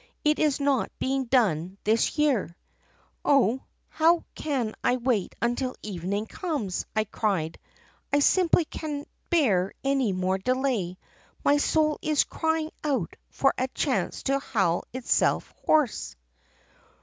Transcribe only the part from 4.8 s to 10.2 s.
I wait until evening comes!' I cried. 'I simply can't bear any